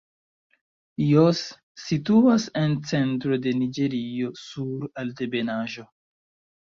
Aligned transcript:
Jos 1.09 1.41
situas 1.81 2.47
en 2.61 2.73
centro 2.93 3.39
de 3.47 3.53
Niĝerio 3.59 4.33
sur 4.45 4.89
altebenaĵo. 5.05 5.87